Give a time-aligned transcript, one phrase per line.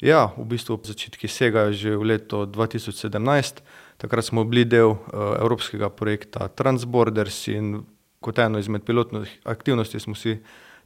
[0.00, 3.64] Ja, v bistvu začetki segajo že v leto 2017.
[3.96, 7.80] Takrat smo bili del evropskega projekta Transborders in
[8.20, 10.36] kot eno izmed pilotnih aktivnosti smo si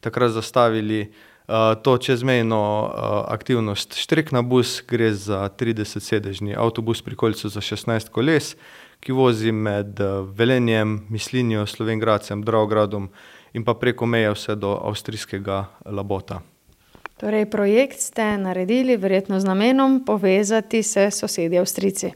[0.01, 1.11] takrat zastavili
[1.83, 2.63] to čezmejno
[3.27, 4.87] aktivnost Štreknabus.
[4.87, 8.55] Gre za tridesetsedežni avtobus v prikolico za šestnajst koles,
[9.03, 9.99] ki vozi med
[10.39, 13.11] Velenjem, Mislinjo, Slovenj Gradcem, Dravogradom
[13.59, 16.39] in pa preko meje vse do avstrijskega Labota.
[17.21, 22.13] Torej projekt ste naredili verjetno z namenom povezati se s sosedi Avstrijci.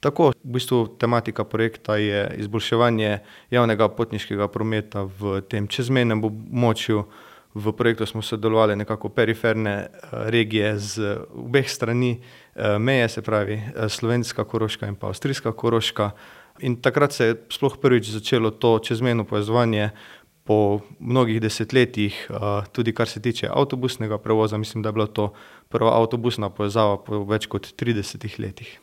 [0.00, 3.18] Tako, v bistvu tematika projekta je izboljševanje
[3.50, 7.02] javnega potniškega prometa v tem čezmejnem območju.
[7.56, 12.20] V projektu smo sodelovale nekako periferne regije z obeh strani
[12.78, 16.10] meje, se pravi slovenska Koroška in avstrijska Koroška.
[16.60, 19.90] In takrat se je sploh prvič začelo to čezmejno povezovanje
[20.46, 22.14] po mnogih desetletjih,
[22.72, 25.32] tudi kar se tiče avtobusnega prevoza, mislim, da je bila to
[25.68, 28.76] prva avtobusna povezava po več kot tridesetih letih.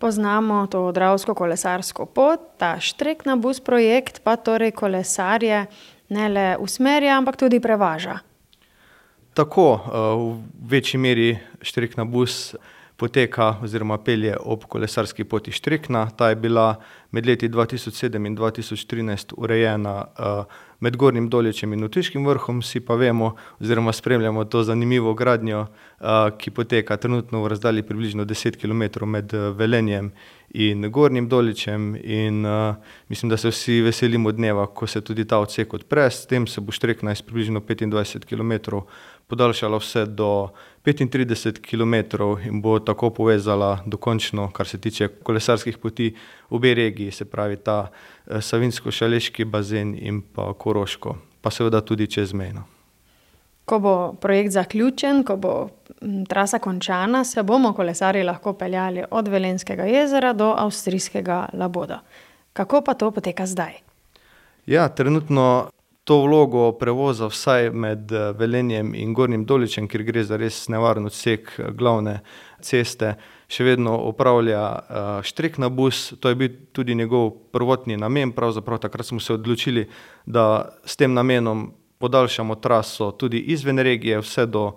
[0.00, 5.66] Poznamo to Dravsko kolesarsko pot, ta Štreknabus projekt pa torej kolesarje
[6.08, 8.20] ne le usmerja, ampak tudi prevaža.
[9.34, 9.66] Tako,
[10.56, 12.54] v večji meri Štreknabus
[13.00, 16.10] poteka oziroma pelje ob kolesarski poti Štrekna.
[16.16, 16.74] Ta je bila
[17.10, 19.94] med leti dva tisoč sedem in dva tisoč trinajst urejena
[20.80, 22.60] med Gornjim Doličem in Avtijskim vrhom.
[22.60, 25.66] Vsi pa vemo oziroma spremljamo to zanimivo gradnjo,
[26.38, 30.12] ki poteka trenutno v razdalji približno deset kilometrov med Velenjem
[30.50, 32.42] in Gornjim Doličem, in
[33.08, 36.08] mislim, da se vsi veselimo dneva, ko se tudi ta odsek odpre.
[36.10, 38.88] S tem se bo Štrekna iz približno petindvajset kilometrov
[39.30, 40.50] podaljšala vse do
[40.82, 46.14] petintrideset kilometrov in bo tako povezala dokončno, kar se tiče kolesarskih poti,
[46.50, 47.90] obe regiji, se pravi ta
[48.26, 51.16] savinjsko-šaleški bazen in pa koroško.
[51.40, 52.64] Pa seveda tudi čezmejno.
[53.64, 55.52] Ko bo projekt zaključen, ko bo
[56.28, 62.00] trasa končana, se bomo kolesarji lahko peljali od Velenjskega jezera do avstrijskega Laboda.
[62.52, 63.78] Kako pa to poteka zdaj?
[64.66, 65.70] Ja, trenutno
[66.10, 71.52] to vlogo prevoza vsaj med Velenjem in Gornjim Doličem, kjer gre za res nevaren odsek
[71.78, 72.16] glavne
[72.66, 73.12] ceste,
[73.46, 74.62] še vedno opravlja
[75.22, 76.16] Štreknabus.
[76.18, 79.84] To je bil tudi njegov prvotni namen, pravzaprav takrat smo se odločili,
[80.26, 81.68] da s tem namenom
[82.02, 84.72] podaljšamo traso tudi izven regije vse do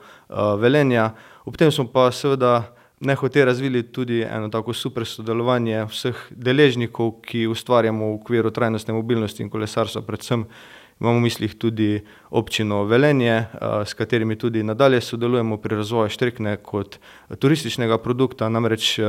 [0.62, 1.16] Velenja.
[1.50, 2.60] Ob tem smo pa seveda
[3.02, 9.42] nehote razvili tudi eno tako super sodelovanje vseh deležnikov, ki ustvarjamo v okviru trajnostne mobilnosti
[9.42, 10.46] in kolesarstva, predvsem
[11.02, 13.46] imam v mislih tudi občino Velenje,
[13.86, 16.98] s katerimi tudi nadalje sodelujemo pri razvoju Štrekne kot
[17.40, 18.50] turističnega produkta.
[18.50, 19.00] Namreč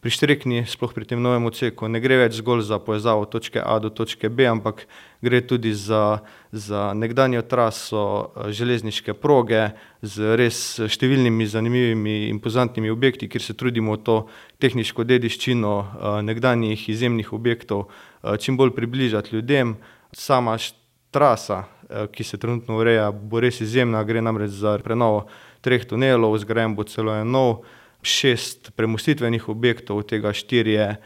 [0.00, 3.78] pri Štrekni, sploh pri tem novem odseku, ne gre več zgolj za povezavo točke A
[3.78, 4.86] do točke B, ampak
[5.24, 6.20] gre tudi za,
[6.52, 9.70] za nekdanjo traso železniške proge
[10.02, 14.26] z res številnimi zanimivimi, impozantnimi objekti, kjer se trudimo to
[14.60, 15.74] tehniško dediščino
[16.26, 17.88] nekdanjih izjemnih objektov
[18.40, 19.76] čim bolj približati ljudem.
[20.12, 20.58] Sama
[21.14, 21.62] trasa,
[22.10, 24.02] ki se trenutno ureja, bo res izjemna.
[24.04, 25.26] Gre namreč za prenovo
[25.64, 27.62] treh tunelov, zgrajen bo celo en nov,
[28.04, 30.96] šest premostitvenih objektov, od tega štirje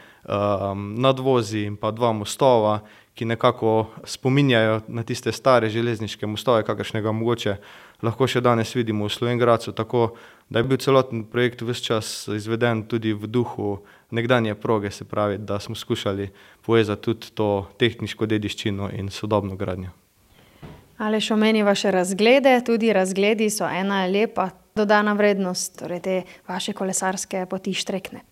[0.99, 2.79] nadvozi in pa dva mostova,
[3.15, 7.55] ki nekako spominjajo na tiste stare železniške mostove, kakršnega mogoče
[8.03, 9.71] lahko še danes vidimo v Gradcu.
[9.75, 10.15] Tako
[10.49, 15.37] da je bil celoten projekt ves čas izveden tudi v duhu nekdanje proge, se pravi,
[15.37, 16.29] da smo skušali
[16.65, 19.98] povezati tudi to tehniško dediščino in sodobno gradnjo.
[20.99, 22.57] Aleš, omeniva še razglede.
[22.67, 26.15] Tudi razgledi so ena lepa dodana vrednost torej te
[26.47, 28.25] vaše kolesarske poti Štrekne.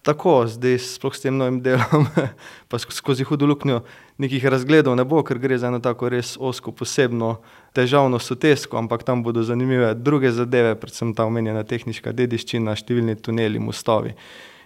[0.00, 2.06] Tako, zdaj sploh s tem novim delom
[2.72, 3.82] pa skozi Hudo luknjo
[4.16, 7.34] nekih razgledov ne bo, ker gre za eno tako res ozko, posebno,
[7.76, 13.60] težavno sotesko, ampak tam bodo zanimive druge zadeve, predvsem ta omenjena tehniška dediščina, številni tuneli,
[13.60, 14.16] mostovi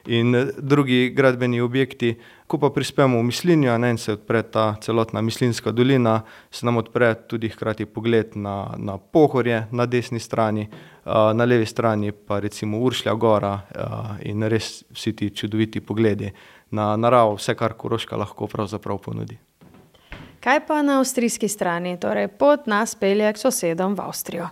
[0.07, 2.15] in drugi gradbeni objekti.
[2.47, 6.21] Ko pa prispemo v Mislinjo, ne, in se odpre ta celotna Mislinjska dolina,
[6.51, 10.69] se nam odpre tudi hkrati pogled na, na Pohorje na desni strani,
[11.05, 13.59] na levi strani pa recimo Uršlja gora
[14.23, 16.31] in res vsi ti čudoviti pogledi
[16.71, 19.39] na naravo, vse, kar Koroška lahko pravzaprav ponudi.
[20.45, 21.97] Kaj pa na avstrijski strani?
[22.01, 24.51] Torej pot nas pelje k sosedom v Avstrijo.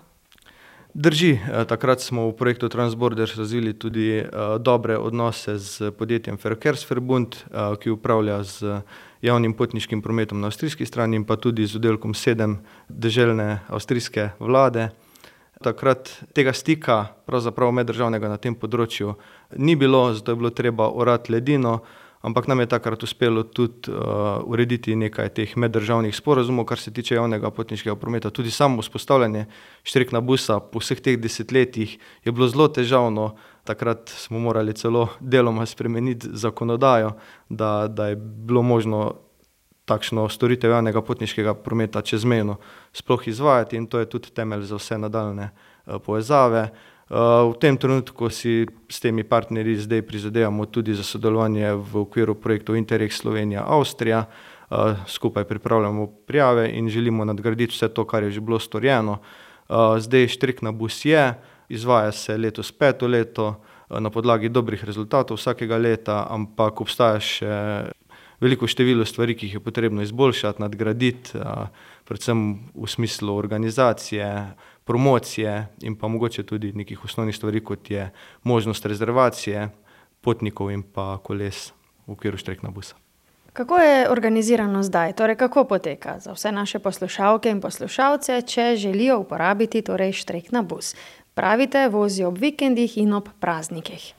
[0.94, 4.24] Drži, takrat smo v projektu Transborders razvili tudi
[4.60, 7.36] dobre odnose s podjetjem Verkehrsverbund,
[7.80, 8.82] ki upravlja z
[9.24, 12.58] javnim potniškim prometom na avstrijski strani, in pa tudi z oddelkom sedem
[12.88, 14.90] deželne avstrijske vlade.
[15.64, 19.16] Takrat tega stika, pravzaprav meddržavnega, na tem področju
[19.56, 21.80] ni bilo, zato je bilo treba orati ledino.
[22.22, 27.14] Ampak nam je takrat uspelo tudi uh, urediti nekaj teh meddržavnih sporazumov, kar se tiče
[27.14, 28.30] javnega potniškega prometa.
[28.30, 29.46] Tudi samo vzpostavljanje
[29.82, 33.34] štrekna busa po vseh teh desetletjih je bilo zelo težavno.
[33.64, 37.12] Takrat smo morali celo deloma spremeniti zakonodajo,
[37.48, 39.12] da, da je bilo možno
[39.84, 42.56] takšno storitev javnega potniškega prometa čezmejno
[42.92, 46.70] sploh izvajati in to je tudi temelj za vse nadaljne uh, povezave.
[47.10, 52.34] Uh, v tem trenutku si s temi partnerji zdaj prizadevamo tudi za sodelovanje v okviru
[52.34, 54.24] projektov Interreg Slovenija Avstrija.
[54.72, 59.18] Uh, skupaj pripravljamo prijave in želimo nadgraditi vse to, kar je že bilo storjeno.
[59.68, 61.34] Uh, zdaj štrikna bus je,
[61.68, 63.60] izvaja se letos peto leto
[64.00, 67.52] na podlagi dobrih rezultatov vsakega leta, ampak obstaja še
[68.42, 71.38] veliko število stvari, ki jih je potrebno izboljšati, nadgraditi,
[72.04, 72.40] predvsem
[72.74, 74.32] v smislu organizacije,
[74.84, 78.10] promocije in pa mogoče tudi nekih osnovnih stvari, kot je
[78.42, 79.68] možnost rezervacije
[80.20, 81.70] potnikov in pa koles
[82.06, 82.98] v okviru štrekna busa.
[83.52, 89.18] Kako je organizirano zdaj, torej kako poteka za vse naše poslušalke in poslušalce, če želijo
[89.18, 90.94] uporabiti torej štrekna bus?
[91.34, 94.14] Pravite, vozijo ob vikendih in ob praznikih.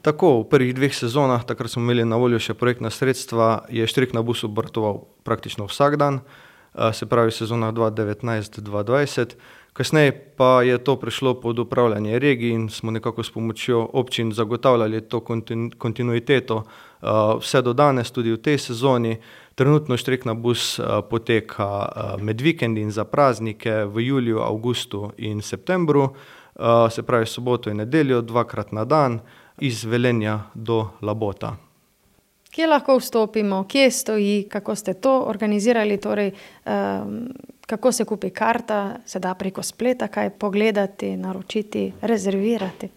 [0.00, 4.14] Tako, v prvih dveh sezonah, takrat smo imeli na voljo še projektna sredstva, je Štrik
[4.16, 6.22] na busu obratoval praktično vsak dan,
[6.72, 9.36] se pravi sezona 2019-2020.
[9.76, 15.00] Kasneje pa je to prišlo pod upravljanje regij in smo nekako s pomočjo občin zagotavljali
[15.00, 15.20] to
[15.78, 16.62] kontinuiteto
[17.40, 19.18] vse do danes, tudi v tej sezoni.
[19.54, 20.80] Trenutno Štrik na bus
[21.10, 26.08] poteka med vikendi in za praznike v juliju, avgustu in septembru,
[26.90, 29.20] se pravi soboto in nedeljo, dvakrat na dan
[29.60, 31.56] iz Velenja do Labota.
[32.50, 36.32] Kje lahko vstopimo, kje stoji, kako ste to organizirali, torej,
[36.66, 37.28] um,
[37.66, 42.88] kako se kupi karta, se da preko spleta kaj pogledati, naročiti, rezervirati.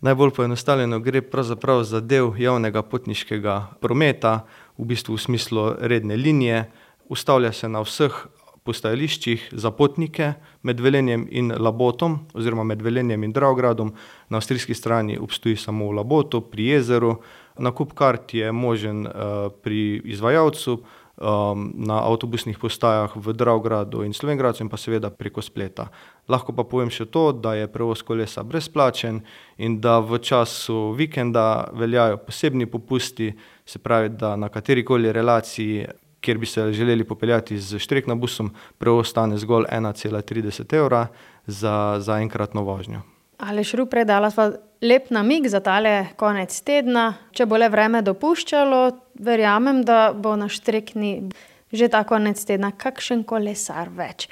[0.00, 4.46] Najbolj poenostavljeno gre pravzaprav za del javnega potniškega prometa,
[4.78, 6.64] v bistvu v smislu redne linije.
[7.08, 8.24] Ustavlja se na vseh
[8.64, 10.32] postajališčih za potnike
[10.62, 13.92] med Velenjem in Labotom oziroma med Velenjem in Dravogradom.
[14.28, 17.16] Na avstrijski strani obstoji samo v Labotu, pri jezeru.
[17.58, 20.80] Nakup kart je možen uh, pri izvajalcu,
[21.22, 25.88] um, na avtobusnih postajah v Dravogradu in Slovengradcu in pa seveda preko spleta.
[26.28, 29.22] Lahko pa povem še to, da je prevoz kolesa brezplačen
[29.58, 33.32] in da v času vikenda veljajo posebni popusti,
[33.66, 35.86] se pravi, da na katerikoli relaciji
[36.22, 41.06] kjer bi se želeli popeljati z štrekna busom, prevoz stane zgolj 1,30 evra
[41.46, 43.02] za, za enkratno vožnjo.
[43.38, 44.52] Ali šru predala sva
[44.82, 48.82] lep namig za tale konec tedna, če bo le vreme dopuščalo,
[49.18, 51.32] verjamem, da bo na štrekni
[51.72, 54.28] že ta konec tedna kakšen kolesar več.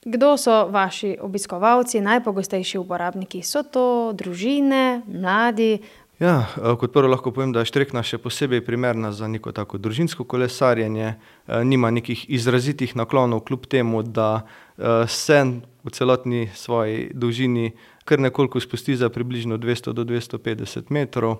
[0.00, 3.44] Kdo so vaši obiskovalci, najpogostejši uporabniki?
[3.46, 5.78] So to družine, mladi,
[6.20, 9.78] Ja, eh, kot prvo lahko povem, da je štrekna še posebej primerna za neko tako
[9.80, 11.14] družinsko kolesarjenje.
[11.14, 14.42] Eh, nima nekih izrazitih naklonov, kljub temu, da
[14.76, 15.38] eh, se
[15.80, 17.72] v celotni svoji dolžini
[18.04, 21.38] kar nekoliko spusti za približno 200 do 250 metrov,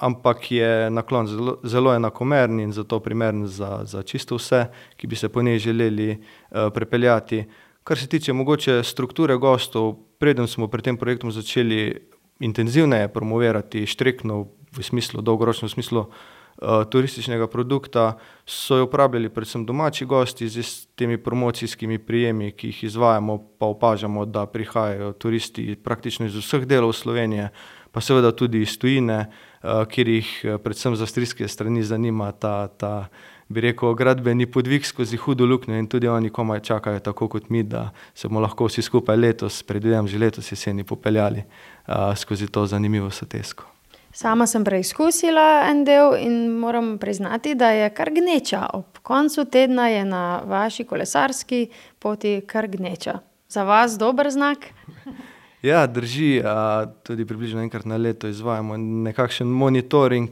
[0.00, 5.20] ampak je naklon zelo, zelo enakomeren in zato primeren za, za čisto vse, ki bi
[5.20, 6.16] se po njej želeli
[6.50, 7.44] prepeljati.
[7.84, 14.46] Kar se tiče mogoče strukture gostov, preden smo pri tem projektu začeli intenzivneje promovirati štrekno
[14.76, 20.86] v smislu, dolgoročno v smislu uh, turističnega produkta, so jo uporabljali predvsem domači gosti z
[20.94, 26.92] temi promocijskimi prijemi, ki jih izvajamo, pa opažamo, da prihajajo turisti praktično iz vseh delov
[26.92, 27.48] Slovenije,
[27.92, 29.26] pa seveda tudi iz tujine,
[29.62, 33.08] uh, kjer jih eh, predvsem z avstrijske strani zanima ta, ta
[33.48, 37.62] bi rekel, gradbeni podvig skozi hudo luknjo in tudi oni komaj čakajo, tako kot mi,
[37.62, 42.66] da se bomo lahko vsi skupaj letos, predvidevam že letos jeseni, popeljali uh, skozi to
[42.66, 43.64] zanimivo sotesko.
[44.14, 48.68] Sama sem preizkusila en del in moram priznati, da je kar gneča.
[48.72, 51.66] Ob koncu tedna je na vaši kolesarski
[51.98, 53.18] poti kar gneča.
[53.48, 54.58] Za vas dober znak?
[55.64, 56.42] Ja, drži.
[57.02, 60.28] Tudi približno enkrat na leto izvajamo nekakšen monitoring.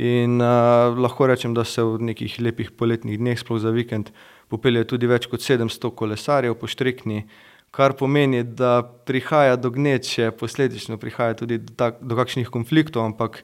[0.00, 4.08] In uh, lahko rečem, da se v nekih lepih poletnih dneh, sploh za vikend,
[4.48, 7.26] popelje tudi več kot 700 kolesarjev po štrekni,
[7.74, 13.42] kar pomeni, da prihaja do gneče, posledično prihaja tudi do, tak, do kakšnih konfliktov, ampak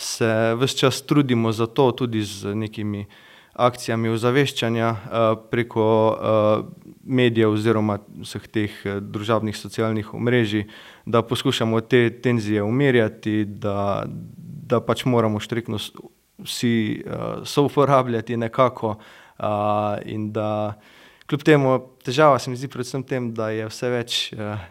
[0.00, 3.04] se vse čas trudimo za to, tudi z nekimi
[3.58, 6.66] akcijami ozaveščanja uh, preko uh,
[7.04, 10.66] medijev oziroma vseh teh družabnih socialnih omrežij,
[11.06, 14.04] da poskušamo te tenzije umirjati, da,
[14.68, 15.80] da pač moramo štrikno
[16.44, 17.02] vsi
[17.48, 18.98] souporabljati nekako
[20.04, 20.74] in da
[21.28, 21.72] Kljub temu
[22.04, 24.14] težava se mi zdi predvsem tem, da je vse več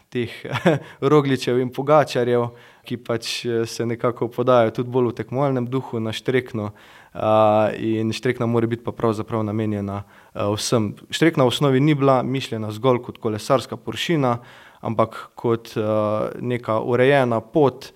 [0.09, 0.31] teh
[1.13, 2.47] Rogličev in Pogačarjev,
[2.87, 3.33] ki pač
[3.69, 6.71] se nekako podajajo tudi bolj v tekmovalnem duhu na štrekno.
[7.77, 10.95] in štrekna mora biti pa pravzaprav namenjena vsem.
[11.09, 14.37] Štrekna v osnovi ni bila mišljena zgolj kot kolesarska površina,
[14.81, 15.73] ampak kot
[16.41, 17.93] neka urejena pot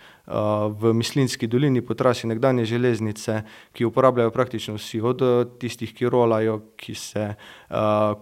[0.80, 3.42] v Mislinjski dolini po trasi nekdanje železnice,
[3.74, 5.24] ki jo uporabljajo praktično vsi, od
[5.60, 7.28] tistih, ki rolajo, ki se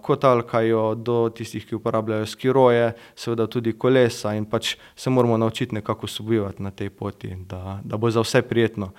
[0.01, 6.07] kotalkajo, do tistih, ki uporabljajo skiroje, seveda tudi kolesa in pač se moramo naučiti nekako
[6.07, 8.91] sobivati na tej poti, da, da bo za vse prijetno.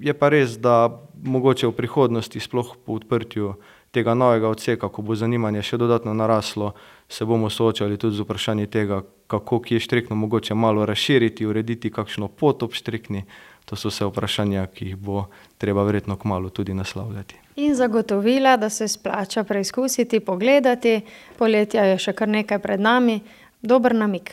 [0.00, 0.88] Je pa res, da
[1.24, 3.54] mogoče v prihodnosti, sploh po odprtju
[3.92, 6.72] tega novega odseka, ko bo zanimanje še dodatno naraslo,
[7.08, 12.28] se bomo soočali tudi z vprašanji tega, kako kje štrekno mogoče malo razširiti, urediti kakšno
[12.28, 13.24] pot ob štrekni.
[13.70, 15.26] To so vse vprašanja, ki jih bo
[15.60, 17.36] treba verjetno kmalu tudi naslavljati.
[17.62, 21.00] In zagotovila, da se splača preizkusiti, pogledati,
[21.38, 23.20] poletja je še kar nekaj pred nami.
[23.62, 24.32] Dober namig.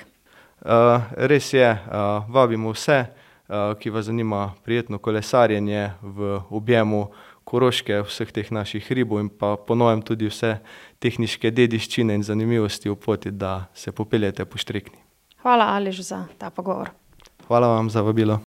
[1.15, 1.77] res je,
[2.27, 3.05] vabimo vse,
[3.79, 7.07] ki vas zanima prijetno kolesarjenje v objemu
[7.49, 10.59] Koroške, vseh teh naših hribov in pa po novem tudi vse
[11.01, 15.01] tehniške dediščine in zanimivosti ob poti, da se popeljete po štrekni.
[15.41, 16.93] Hvala, Aleš, za ta pogovor.
[17.47, 18.41] Hvala vam za vabilo.